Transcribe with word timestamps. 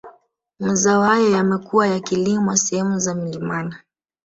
Mazao 0.59 1.01
hayo 1.01 1.29
yamekuwa 1.31 1.87
yakilimwa 1.87 2.57
sehemu 2.57 2.99
za 2.99 3.15
milimani 3.15 3.75